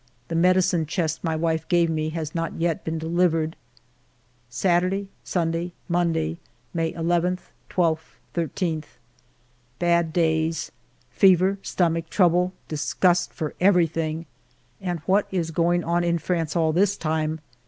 [0.29, 3.55] The medicine chest my wife gave me has not yet been delivered.
[4.49, 6.39] Saturday J Sunday, Monday,
[6.73, 7.37] May II,
[7.69, 8.83] 12, 13.
[9.77, 10.71] Bad days.
[11.11, 14.25] Fever, stomach trouble, disgust for everything.
[14.81, 17.39] And what is going on in France all this time